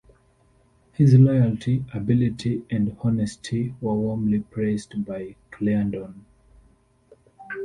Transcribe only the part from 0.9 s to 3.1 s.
His loyalty, ability, and